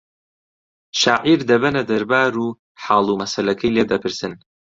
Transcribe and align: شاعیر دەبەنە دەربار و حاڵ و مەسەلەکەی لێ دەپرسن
شاعیر 1.01 1.39
دەبەنە 1.49 1.81
دەربار 1.91 2.33
و 2.39 2.45
حاڵ 2.83 3.05
و 3.09 3.19
مەسەلەکەی 3.21 3.73
لێ 3.75 3.83
دەپرسن 3.91 4.33